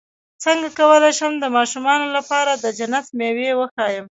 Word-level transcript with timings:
څنګه 0.43 0.67
کولی 0.79 1.11
شم 1.17 1.33
د 1.39 1.45
ماشومانو 1.55 2.07
لپاره 2.17 2.51
د 2.53 2.65
جنت 2.77 3.05
مېوې 3.17 3.49
وښایم 3.55 4.05